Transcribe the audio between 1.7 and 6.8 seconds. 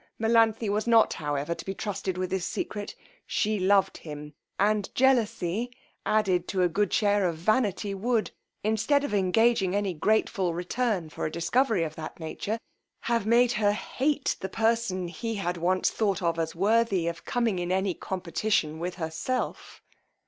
trusted with this secret; she loved him, and jealousy, added to a